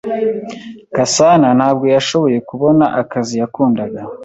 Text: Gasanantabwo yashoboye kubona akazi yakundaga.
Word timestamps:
Gasanantabwo 0.95 1.85
yashoboye 1.95 2.37
kubona 2.49 2.85
akazi 3.01 3.33
yakundaga. 3.41 4.01